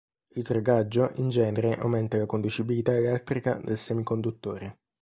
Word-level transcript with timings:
Il 0.29 0.41
drogaggio 0.41 1.11
in 1.17 1.29
genere 1.29 1.77
aumenta 1.77 2.17
la 2.17 2.25
conducibilità 2.25 2.95
elettrica 2.95 3.61
del 3.63 3.77
semiconduttore. 3.77 4.79